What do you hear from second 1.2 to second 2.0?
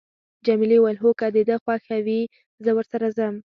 د ده خوښه